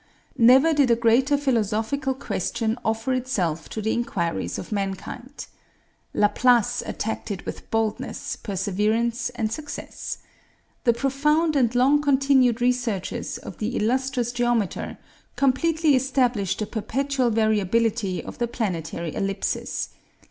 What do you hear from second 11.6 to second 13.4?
long continued researches